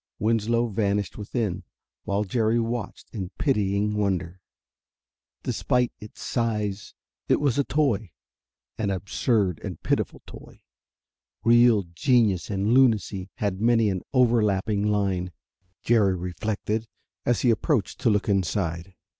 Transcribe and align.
Winslow 0.17 0.65
vanished 0.65 1.15
within, 1.15 1.63
while 2.05 2.23
Jerry 2.23 2.59
watched 2.59 3.11
in 3.13 3.29
pitying 3.37 3.93
wonder. 3.93 4.41
Despite 5.43 5.91
its 5.99 6.23
size, 6.23 6.95
it 7.29 7.39
was 7.39 7.59
a 7.59 7.63
toy, 7.63 8.09
an 8.79 8.89
absurd 8.89 9.59
and 9.63 9.79
pitiful 9.83 10.23
toy. 10.25 10.63
Real 11.43 11.83
genius 11.93 12.49
and 12.49 12.73
lunacy 12.73 13.29
had 13.35 13.61
many 13.61 13.91
an 13.91 14.01
over 14.11 14.43
lapping 14.43 14.87
line, 14.91 15.31
Jerry 15.83 16.15
reflected 16.15 16.87
as 17.23 17.41
he 17.41 17.51
approached 17.51 17.99
to 17.99 18.09
look 18.09 18.27
inside. 18.27 18.95